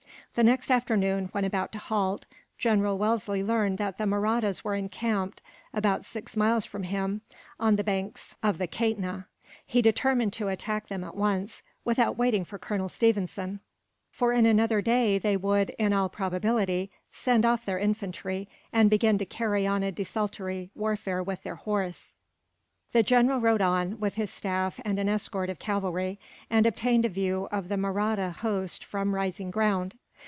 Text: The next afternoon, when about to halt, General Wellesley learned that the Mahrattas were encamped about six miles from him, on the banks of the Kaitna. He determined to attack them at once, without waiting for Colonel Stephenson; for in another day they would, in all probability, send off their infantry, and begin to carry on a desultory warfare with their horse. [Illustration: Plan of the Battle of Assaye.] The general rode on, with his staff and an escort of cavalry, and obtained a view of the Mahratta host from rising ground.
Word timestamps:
The 0.33 0.43
next 0.45 0.71
afternoon, 0.71 1.27
when 1.33 1.43
about 1.43 1.73
to 1.73 1.77
halt, 1.77 2.25
General 2.57 2.97
Wellesley 2.97 3.43
learned 3.43 3.77
that 3.79 3.97
the 3.97 4.05
Mahrattas 4.05 4.63
were 4.63 4.75
encamped 4.75 5.41
about 5.73 6.05
six 6.05 6.37
miles 6.37 6.63
from 6.63 6.83
him, 6.83 7.19
on 7.59 7.75
the 7.75 7.83
banks 7.83 8.37
of 8.41 8.57
the 8.57 8.65
Kaitna. 8.65 9.25
He 9.65 9.81
determined 9.81 10.31
to 10.33 10.47
attack 10.47 10.87
them 10.87 11.03
at 11.03 11.17
once, 11.17 11.63
without 11.83 12.17
waiting 12.17 12.45
for 12.45 12.57
Colonel 12.57 12.87
Stephenson; 12.87 13.59
for 14.09 14.31
in 14.31 14.45
another 14.45 14.81
day 14.81 15.19
they 15.19 15.35
would, 15.35 15.71
in 15.71 15.91
all 15.91 16.07
probability, 16.07 16.89
send 17.11 17.43
off 17.45 17.65
their 17.65 17.77
infantry, 17.79 18.47
and 18.71 18.89
begin 18.89 19.17
to 19.17 19.25
carry 19.25 19.67
on 19.67 19.83
a 19.83 19.91
desultory 19.91 20.71
warfare 20.73 21.21
with 21.21 21.43
their 21.43 21.55
horse. 21.55 22.13
[Illustration: 22.93 23.27
Plan 23.27 23.35
of 23.35 23.41
the 23.41 23.45
Battle 23.45 23.55
of 23.55 23.57
Assaye.] 23.57 23.59
The 23.59 23.59
general 23.65 23.73
rode 23.73 23.89
on, 23.93 23.99
with 23.99 24.13
his 24.15 24.31
staff 24.31 24.79
and 24.85 24.97
an 24.97 25.09
escort 25.09 25.49
of 25.49 25.59
cavalry, 25.59 26.21
and 26.49 26.65
obtained 26.65 27.03
a 27.03 27.09
view 27.09 27.49
of 27.51 27.67
the 27.67 27.75
Mahratta 27.75 28.31
host 28.37 28.85
from 28.85 29.13
rising 29.13 29.51
ground. 29.51 29.93